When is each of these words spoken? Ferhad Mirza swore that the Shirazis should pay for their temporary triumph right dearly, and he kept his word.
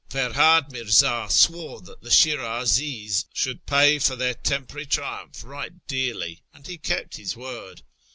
Ferhad 0.09 0.71
Mirza 0.71 1.27
swore 1.29 1.79
that 1.81 2.01
the 2.01 2.09
Shirazis 2.09 3.25
should 3.33 3.67
pay 3.67 3.99
for 3.99 4.15
their 4.15 4.33
temporary 4.33 4.87
triumph 4.87 5.43
right 5.43 5.85
dearly, 5.85 6.41
and 6.51 6.65
he 6.65 6.79
kept 6.79 7.17
his 7.17 7.37
word. 7.37 7.83